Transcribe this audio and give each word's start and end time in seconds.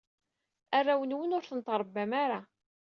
Arraw-nwen, 0.77 1.35
ur 1.37 1.43
ten-trebbam 1.45 2.11
ara. 2.23 2.39